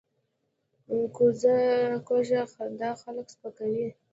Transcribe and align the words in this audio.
کوږه 2.09 2.41
خندا 2.53 2.89
خلک 3.01 3.27
سپکوي 3.33 3.87